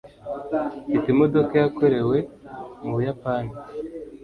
Mfite 0.87 1.07
imodoka 1.11 1.53
yakorewe 1.63 2.17
mu 2.81 2.89
Buyapani. 2.95 3.51